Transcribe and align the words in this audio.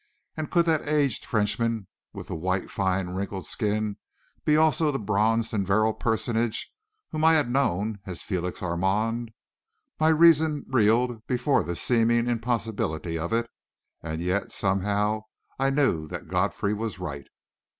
And 0.35 0.49
could 0.49 0.65
that 0.65 0.87
aged 0.87 1.25
Frenchman 1.25 1.85
with 2.11 2.25
the 2.25 2.35
white, 2.35 2.71
fine, 2.71 3.09
wrinkled 3.09 3.45
skin 3.45 3.97
be 4.43 4.57
also 4.57 4.89
the 4.91 4.97
bronzed 4.97 5.53
and 5.53 5.63
virile 5.67 5.93
personage 5.93 6.73
whom 7.11 7.23
I 7.23 7.33
had 7.35 7.51
known 7.51 7.99
as 8.07 8.23
Félix 8.23 8.63
Armand? 8.63 9.29
My 9.99 10.07
reason 10.07 10.65
reeled 10.67 11.27
before 11.27 11.61
the 11.63 11.75
seeming 11.75 12.25
impossibility 12.27 13.15
of 13.19 13.31
it 13.31 13.47
and 14.01 14.23
yet, 14.23 14.51
somehow, 14.51 15.25
I 15.59 15.69
knew 15.69 16.07
that 16.07 16.27
Godfrey 16.29 16.73
was 16.73 16.97
right! 16.97 17.27